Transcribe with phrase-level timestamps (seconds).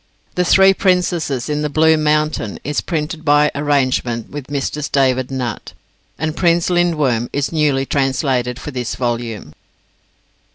[0.33, 4.89] THE THREE PRINCESSES IN THE BLUE MOUNTAIN is printed by arrangement with Messrs.
[4.89, 5.73] David Nutt;
[6.17, 9.53] and PRINCE LINDWORM is newly translated for this volume.